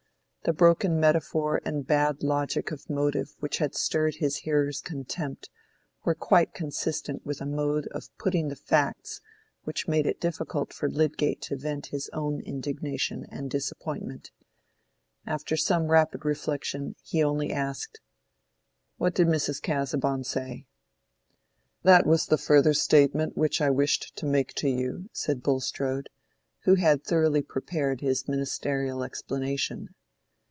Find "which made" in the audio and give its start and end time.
9.65-10.07